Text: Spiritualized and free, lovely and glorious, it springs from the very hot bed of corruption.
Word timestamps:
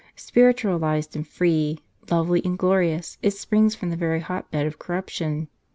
Spiritualized 0.15 1.15
and 1.15 1.27
free, 1.27 1.77
lovely 2.09 2.41
and 2.43 2.57
glorious, 2.57 3.19
it 3.21 3.35
springs 3.35 3.75
from 3.75 3.91
the 3.91 3.95
very 3.95 4.19
hot 4.19 4.49
bed 4.49 4.65
of 4.65 4.79
corruption. 4.79 5.47